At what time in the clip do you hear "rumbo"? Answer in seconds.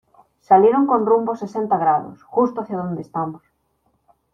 1.05-1.35